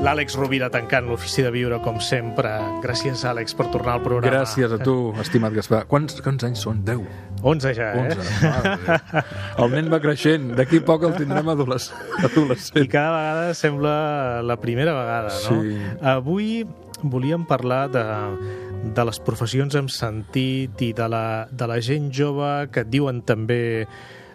L'Àlex 0.00 0.32
Rovira 0.38 0.70
tancant 0.72 1.04
l'ofici 1.10 1.42
de 1.44 1.50
viure, 1.52 1.76
com 1.84 1.98
sempre. 2.00 2.48
Gràcies, 2.80 3.20
Àlex, 3.28 3.52
per 3.56 3.66
tornar 3.68 3.98
al 3.98 4.04
programa. 4.04 4.38
Gràcies 4.38 4.72
a 4.72 4.78
tu, 4.80 4.94
estimat 5.20 5.52
Gaspar. 5.52 5.82
Quants, 5.90 6.22
quants 6.24 6.46
anys 6.48 6.62
són? 6.64 6.78
10? 6.86 7.02
11 7.44 7.74
ja, 7.76 7.90
eh? 7.92 8.14
11. 8.16 9.22
El 9.60 9.74
nen 9.76 9.90
va 9.92 10.00
creixent. 10.00 10.54
D'aquí 10.56 10.80
poc 10.88 11.04
el 11.04 11.12
tindrem 11.18 11.52
adoles 11.52 11.90
adolescent. 12.16 12.80
I 12.80 12.88
cada 12.88 13.12
vegada 13.12 13.58
sembla 13.58 13.94
la 14.40 14.56
primera 14.62 14.96
vegada, 14.96 15.34
no? 15.36 15.60
Sí. 15.60 15.76
Avui 16.14 16.48
volíem 17.02 17.44
parlar 17.48 17.82
de, 17.92 18.06
de 18.96 19.04
les 19.04 19.20
professions 19.24 19.76
amb 19.76 19.92
sentit 19.92 20.80
i 20.80 20.94
de 20.96 21.10
la, 21.12 21.24
de 21.52 21.68
la 21.68 21.76
gent 21.84 22.08
jove 22.08 22.70
que 22.72 22.86
et 22.86 22.92
diuen 22.92 23.20
també 23.28 23.60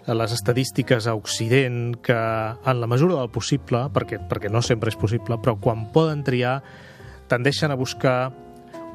les 0.08 0.32
estadístiques 0.32 1.08
a 1.08 1.16
Occident 1.16 1.96
que 2.06 2.14
en 2.16 2.82
la 2.82 2.88
mesura 2.88 3.18
del 3.18 3.32
possible, 3.34 3.88
perquè, 3.94 4.22
perquè 4.30 4.52
no 4.54 4.62
sempre 4.62 4.94
és 4.94 5.00
possible, 5.00 5.40
però 5.42 5.58
quan 5.62 5.88
poden 5.94 6.24
triar 6.26 6.60
tendeixen 7.32 7.74
a 7.74 7.80
buscar 7.80 8.32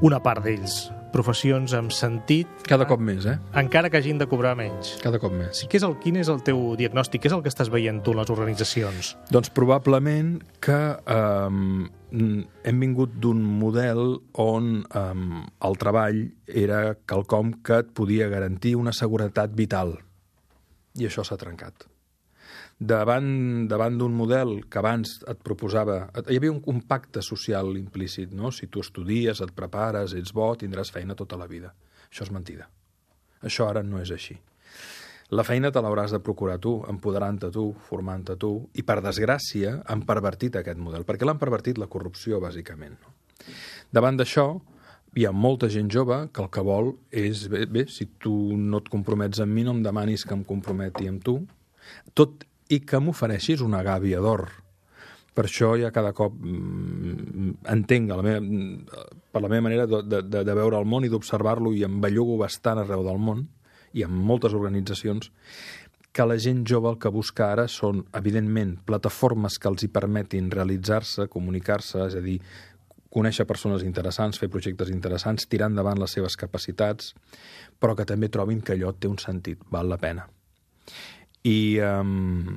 una 0.07 0.21
part 0.23 0.45
d'ells, 0.47 0.87
professions 1.11 1.75
amb 1.75 1.93
sentit, 1.93 2.49
Cada 2.69 2.87
cop 2.89 3.01
més, 3.03 3.27
eh? 3.27 3.37
encara 3.59 3.91
que 3.91 3.99
hagin 3.99 4.21
de 4.21 4.29
cobrar 4.31 4.55
menys. 4.59 4.95
Cada 5.03 5.19
cop 5.19 5.35
més. 5.35 5.65
Què 5.67 5.81
és 5.81 5.87
el, 5.87 5.97
quin 6.03 6.21
és 6.21 6.31
el 6.31 6.43
teu 6.47 6.61
diagnòstic? 6.79 7.25
Què 7.25 7.31
és 7.31 7.35
el 7.37 7.43
que 7.45 7.51
estàs 7.51 7.73
veient 7.73 7.99
tu 8.07 8.15
en 8.15 8.21
les 8.23 8.31
organitzacions? 8.31 9.15
Doncs 9.35 9.51
probablement 9.57 10.37
que 10.63 10.79
um, 11.11 11.89
hem 12.15 12.85
vingut 12.87 13.19
d'un 13.23 13.43
model 13.43 14.21
on 14.39 14.71
um, 14.87 15.43
el 15.67 15.81
treball 15.83 16.23
era 16.47 16.95
quelcom 17.11 17.57
que 17.67 17.83
et 17.83 17.91
podia 17.97 18.31
garantir 18.31 18.77
una 18.79 18.95
seguretat 18.97 19.59
vital. 19.59 19.99
I 20.99 21.07
això 21.07 21.25
s'ha 21.27 21.39
trencat. 21.41 21.87
Davant, 22.81 23.69
davant 23.69 23.99
d'un 24.01 24.15
model 24.17 24.55
que 24.73 24.81
abans 24.81 25.19
et 25.29 25.41
proposava... 25.45 26.01
Hi 26.27 26.41
havia 26.41 26.53
un, 26.55 26.63
un 26.73 26.81
pacte 26.89 27.23
social 27.23 27.75
implícit, 27.77 28.33
no? 28.33 28.51
Si 28.51 28.71
tu 28.73 28.81
estudies, 28.81 29.43
et 29.45 29.53
prepares, 29.57 30.17
ets 30.17 30.33
bo, 30.35 30.49
tindràs 30.57 30.91
feina 30.95 31.17
tota 31.19 31.39
la 31.39 31.49
vida. 31.51 31.75
Això 32.09 32.25
és 32.27 32.33
mentida. 32.35 32.71
Això 33.47 33.69
ara 33.69 33.85
no 33.87 34.01
és 34.01 34.11
així. 34.17 34.39
La 35.31 35.45
feina 35.47 35.71
te 35.71 35.79
l'hauràs 35.85 36.11
de 36.11 36.19
procurar 36.27 36.57
tu, 36.59 36.73
empoderant-te 36.91 37.53
tu, 37.55 37.69
formant-te 37.87 38.35
tu, 38.41 38.51
i 38.75 38.83
per 38.83 38.99
desgràcia 39.05 39.77
han 39.87 40.03
pervertit 40.09 40.57
aquest 40.59 40.81
model, 40.83 41.05
perquè 41.07 41.29
l'han 41.29 41.39
pervertit 41.39 41.79
la 41.79 41.87
corrupció, 41.93 42.41
bàsicament. 42.43 42.97
No? 42.99 43.15
Davant 43.95 44.19
d'això, 44.19 44.49
hi 45.17 45.27
ha 45.27 45.33
molta 45.35 45.69
gent 45.73 45.91
jove 45.91 46.21
que 46.33 46.43
el 46.43 46.51
que 46.55 46.63
vol 46.67 46.93
és, 47.11 47.47
bé, 47.51 47.65
bé, 47.67 47.87
si 47.91 48.07
tu 48.23 48.33
no 48.57 48.81
et 48.83 48.91
compromets 48.93 49.43
amb 49.43 49.55
mi, 49.55 49.65
no 49.67 49.75
em 49.75 49.83
demanis 49.83 50.25
que 50.27 50.37
em 50.37 50.45
comprometi 50.47 51.09
amb 51.11 51.25
tu, 51.27 51.41
tot 52.15 52.45
i 52.71 52.81
que 52.87 53.01
m'ofereixis 53.03 53.65
una 53.67 53.83
gàbia 53.83 54.21
d'or. 54.23 54.47
Per 55.35 55.47
això 55.47 55.73
ja 55.79 55.91
cada 55.95 56.13
cop 56.15 56.35
mm, 56.37 57.61
entenc 57.75 58.11
la 58.11 58.23
meva, 58.23 59.03
per 59.31 59.43
la 59.43 59.51
meva 59.51 59.67
manera 59.67 59.87
de, 59.91 60.23
de, 60.23 60.45
de 60.47 60.57
veure 60.59 60.79
el 60.79 60.87
món 60.87 61.07
i 61.07 61.11
d'observar-lo 61.11 61.75
i 61.75 61.85
em 61.87 62.01
bellugo 62.03 62.39
bastant 62.39 62.83
arreu 62.83 63.05
del 63.07 63.19
món 63.23 63.47
i 63.95 64.05
en 64.07 64.15
moltes 64.15 64.55
organitzacions 64.55 65.31
que 66.13 66.27
la 66.27 66.37
gent 66.43 66.65
jove 66.67 66.91
el 66.91 66.99
que 66.99 67.11
busca 67.15 67.53
ara 67.55 67.69
són, 67.71 68.03
evidentment, 68.19 68.75
plataformes 68.87 69.59
que 69.63 69.71
els 69.71 69.85
hi 69.87 69.91
permetin 69.95 70.51
realitzar-se, 70.51 71.29
comunicar-se, 71.31 72.03
és 72.09 72.17
a 72.19 72.23
dir, 72.25 72.41
conèixer 73.11 73.47
persones 73.47 73.83
interessants, 73.83 74.39
fer 74.39 74.49
projectes 74.51 74.91
interessants, 74.95 75.49
tirar 75.51 75.71
endavant 75.71 75.99
les 75.99 76.13
seves 76.15 76.37
capacitats, 76.39 77.15
però 77.81 77.97
que 77.99 78.07
també 78.07 78.31
trobin 78.31 78.63
que 78.63 78.77
allò 78.77 78.93
té 78.95 79.11
un 79.11 79.19
sentit, 79.19 79.63
val 79.71 79.91
la 79.91 79.99
pena. 79.99 80.29
I, 81.43 81.81
um, 81.83 82.55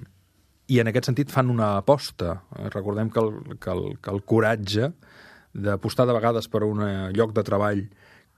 i 0.69 0.79
en 0.79 0.91
aquest 0.91 1.09
sentit 1.09 1.31
fan 1.33 1.49
una 1.49 1.77
aposta. 1.79 2.37
Recordem 2.73 3.09
que 3.09 3.21
el, 3.23 3.57
que 3.57 3.73
el, 3.73 3.85
que 4.01 4.13
el 4.13 4.21
coratge 4.29 4.91
d'apostar 5.53 6.05
de 6.09 6.17
vegades 6.17 6.49
per 6.49 6.63
un 6.65 6.81
lloc 7.13 7.33
de 7.33 7.43
treball 7.45 7.83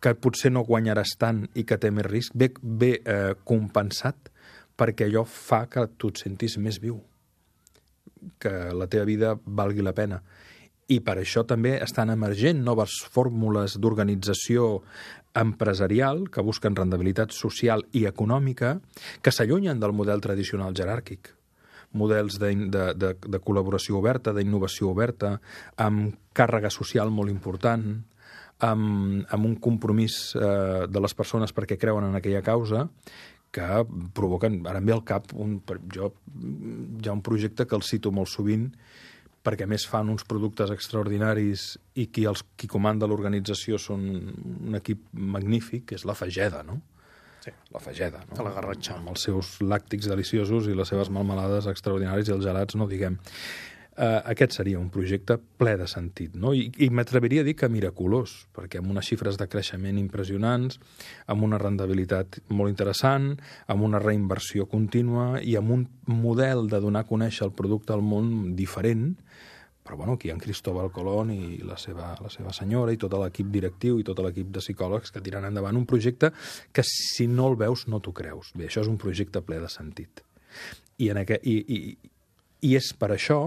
que 0.03 0.13
potser 0.19 0.51
no 0.51 0.65
guanyaràs 0.67 1.15
tant 1.19 1.45
i 1.55 1.63
que 1.67 1.79
té 1.81 1.91
més 1.91 2.05
risc, 2.05 2.35
ve, 2.35 2.51
ve 2.61 2.91
eh, 2.99 3.33
compensat 3.47 4.29
perquè 4.75 5.07
allò 5.07 5.23
fa 5.25 5.65
que 5.71 5.85
tu 5.97 6.11
et 6.11 6.19
sentis 6.19 6.57
més 6.59 6.81
viu, 6.83 6.99
que 8.41 8.51
la 8.75 8.89
teva 8.91 9.07
vida 9.07 9.33
valgui 9.45 9.85
la 9.85 9.95
pena. 9.95 10.19
I 10.85 10.99
per 11.01 11.17
això 11.17 11.41
també 11.49 11.75
estan 11.81 12.11
emergent 12.13 12.59
noves 12.61 12.99
fórmules 13.09 13.79
d'organització 13.81 14.83
empresarial 15.35 16.27
que 16.31 16.43
busquen 16.45 16.77
rendibilitat 16.77 17.33
social 17.33 17.83
i 17.91 18.05
econòmica 18.05 18.75
que 19.25 19.33
s'allunyen 19.33 19.81
del 19.81 19.95
model 19.97 20.21
tradicional 20.21 20.75
jeràrquic. 20.77 21.31
Models 21.95 22.37
de, 22.39 22.51
de, 22.69 22.85
de, 22.93 23.13
de 23.17 23.39
col·laboració 23.41 23.97
oberta, 23.97 24.33
d'innovació 24.35 24.91
oberta, 24.91 25.39
amb 25.81 26.19
càrrega 26.35 26.69
social 26.69 27.09
molt 27.09 27.33
important, 27.33 27.87
amb, 28.59 29.25
amb 29.25 29.47
un 29.47 29.55
compromís 29.63 30.35
eh, 30.37 30.85
de 30.87 31.01
les 31.01 31.15
persones 31.17 31.55
perquè 31.55 31.79
creuen 31.81 32.07
en 32.09 32.19
aquella 32.19 32.43
causa, 32.45 32.85
que 33.55 33.81
provoquen... 34.13 34.59
Ara 34.67 34.83
em 34.83 34.89
ve 34.91 34.93
al 34.95 35.05
cap, 35.07 35.31
un, 35.33 35.57
jo, 35.95 36.11
hi 36.35 37.07
ha 37.07 37.15
un 37.15 37.23
projecte 37.23 37.65
que 37.65 37.77
el 37.79 37.85
cito 37.87 38.11
molt 38.11 38.29
sovint, 38.31 38.69
perquè 39.45 39.67
més 39.69 39.85
fan 39.87 40.09
uns 40.09 40.25
productes 40.27 40.73
extraordinaris 40.73 41.67
i 42.01 42.07
qui, 42.09 42.25
els, 42.29 42.43
qui 42.57 42.69
comanda 42.71 43.07
l'organització 43.09 43.79
són 43.81 44.05
un 44.09 44.79
equip 44.79 45.05
magnífic, 45.13 45.85
que 45.91 45.99
és 45.99 46.05
la 46.09 46.17
Fageda, 46.17 46.63
no? 46.65 46.79
Sí. 47.45 47.53
La 47.73 47.79
Fageda, 47.83 48.23
no? 48.31 48.41
La 48.41 48.55
Garrotxa. 48.55 48.97
Amb 48.97 49.13
els 49.13 49.27
seus 49.27 49.55
làctics 49.61 50.09
deliciosos 50.09 50.65
i 50.65 50.75
les 50.77 50.89
seves 50.89 51.11
malmelades 51.13 51.69
extraordinaris 51.69 52.31
i 52.31 52.33
els 52.33 52.45
gelats, 52.47 52.77
no 52.79 52.89
diguem. 52.89 53.19
Uh, 53.95 54.19
aquest 54.27 54.57
seria 54.57 54.75
un 54.75 54.89
projecte 54.91 55.37
ple 55.39 55.77
de 55.79 55.85
sentit, 55.87 56.33
no? 56.35 56.51
I, 56.51 56.65
i 56.83 56.89
m'atreviria 56.91 57.45
a 57.45 57.47
dir 57.47 57.53
que 57.55 57.69
miraculós, 57.71 58.33
perquè 58.51 58.81
amb 58.81 58.91
unes 58.91 59.07
xifres 59.07 59.37
de 59.39 59.47
creixement 59.47 59.95
impressionants, 60.01 60.81
amb 61.31 61.45
una 61.47 61.59
rendibilitat 61.61 62.41
molt 62.51 62.73
interessant, 62.73 63.29
amb 63.71 63.85
una 63.87 64.01
reinversió 64.03 64.67
contínua 64.67 65.39
i 65.39 65.55
amb 65.55 65.71
un 65.77 65.85
model 66.11 66.67
de 66.67 66.81
donar 66.83 67.05
a 67.05 67.07
conèixer 67.07 67.47
el 67.47 67.53
producte 67.55 67.95
al 67.95 68.03
món 68.03 68.57
diferent, 68.59 69.13
però 69.85 69.95
bueno, 69.95 70.13
aquí 70.17 70.27
hi 70.27 70.31
ha 70.31 70.33
en 70.33 70.41
Cristóbal 70.41 70.89
Colón 70.91 71.29
i 71.29 71.59
la 71.63 71.77
seva, 71.77 72.15
la 72.19 72.31
seva 72.33 72.51
senyora 72.57 72.91
i 72.91 72.97
tot 72.97 73.13
l'equip 73.21 73.51
directiu 73.53 73.99
i 74.01 74.05
tot 74.07 74.17
l'equip 74.25 74.49
de 74.49 74.63
psicòlegs 74.63 75.13
que 75.13 75.21
tiran 75.21 75.45
endavant 75.45 75.77
un 75.77 75.85
projecte 75.85 76.31
que 76.73 76.83
si 76.83 77.27
no 77.29 77.45
el 77.51 77.55
veus 77.61 77.85
no 77.87 78.01
t'ho 78.01 78.11
creus. 78.17 78.49
Bé, 78.57 78.65
això 78.65 78.81
és 78.81 78.89
un 78.89 78.97
projecte 78.97 79.43
ple 79.45 79.59
de 79.61 79.69
sentit. 79.69 80.23
I, 80.97 81.11
en 81.13 81.21
aquest, 81.21 81.45
i, 81.45 81.61
i, 81.61 82.11
i 82.65 82.73
és 82.79 82.89
per 82.97 83.13
això 83.13 83.39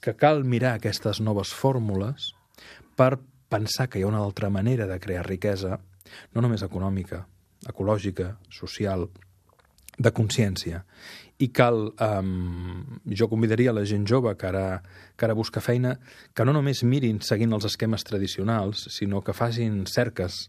que 0.00 0.16
cal 0.16 0.44
mirar 0.44 0.74
aquestes 0.76 1.20
noves 1.20 1.52
fórmules 1.52 2.32
per 2.96 3.18
pensar 3.50 3.88
que 3.88 4.00
hi 4.00 4.04
ha 4.04 4.10
una 4.10 4.22
altra 4.24 4.50
manera 4.50 4.86
de 4.86 5.00
crear 5.00 5.26
riquesa, 5.26 5.80
no 6.34 6.44
només 6.44 6.62
econòmica, 6.66 7.24
ecològica, 7.68 8.34
social, 8.48 9.08
de 10.00 10.12
consciència. 10.16 10.84
I 11.40 11.48
cal, 11.56 11.90
um, 12.00 13.00
jo 13.16 13.28
convidaria 13.32 13.74
la 13.76 13.84
gent 13.88 14.06
jove 14.08 14.32
que 14.40 14.48
ara, 14.48 14.82
que 15.16 15.26
ara 15.26 15.36
busca 15.36 15.60
feina, 15.64 15.98
que 16.34 16.44
no 16.44 16.54
només 16.56 16.84
mirin 16.84 17.20
seguint 17.24 17.52
els 17.56 17.66
esquemes 17.68 18.04
tradicionals, 18.08 18.86
sinó 18.92 19.20
que 19.24 19.36
facin 19.36 19.84
cerques, 19.88 20.48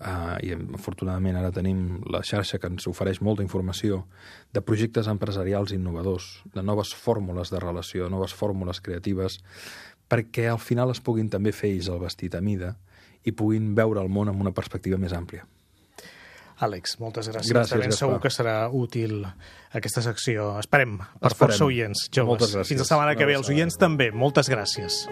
uh, 0.00 0.36
i 0.42 0.52
afortunadament 0.56 1.38
ara 1.40 1.52
tenim 1.54 2.00
la 2.10 2.22
xarxa 2.26 2.58
que 2.58 2.70
ens 2.70 2.88
ofereix 2.90 3.20
molta 3.24 3.44
informació, 3.44 4.04
de 4.52 4.62
projectes 4.64 5.08
empresarials 5.12 5.72
innovadors, 5.76 6.42
de 6.54 6.64
noves 6.64 6.94
fórmules 6.94 7.52
de 7.52 7.60
relació, 7.60 8.04
de 8.04 8.14
noves 8.16 8.34
fórmules 8.34 8.80
creatives, 8.80 9.40
perquè 10.10 10.48
al 10.50 10.58
final 10.58 10.90
es 10.90 11.00
puguin 11.00 11.30
també 11.30 11.52
fer 11.52 11.70
ells 11.76 11.88
el 11.92 12.02
vestit 12.02 12.34
a 12.34 12.42
mida 12.42 12.74
i 13.24 13.32
puguin 13.36 13.74
veure 13.76 14.02
el 14.02 14.08
món 14.08 14.32
amb 14.32 14.40
una 14.40 14.52
perspectiva 14.56 14.98
més 14.98 15.12
àmplia. 15.12 15.46
Àlex, 16.60 16.98
moltes 17.00 17.30
gràcies. 17.30 17.54
Gràcies, 17.54 17.78
Gaspar. 17.78 17.96
segur 17.96 18.18
que 18.20 18.28
serà 18.28 18.68
útil 18.68 19.22
aquesta 19.72 20.02
secció. 20.04 20.58
Esperem, 20.60 20.98
per 20.98 21.32
Esperem. 21.32 21.38
força 21.38 21.64
oients 21.64 22.08
joves. 22.10 22.28
Moltes 22.34 22.54
gràcies. 22.54 22.74
Fins 22.74 22.84
la 22.84 22.90
setmana 22.92 23.16
que 23.16 23.24
ve. 23.24 23.34
Els 23.40 23.48
oients 23.48 23.80
també. 23.80 24.10
Moltes 24.12 24.52
gràcies. 24.52 25.06